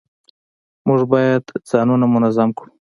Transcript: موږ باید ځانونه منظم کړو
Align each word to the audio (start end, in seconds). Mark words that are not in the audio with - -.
موږ 0.87 1.01
باید 1.13 1.43
ځانونه 1.69 2.05
منظم 2.13 2.49
کړو 2.57 2.71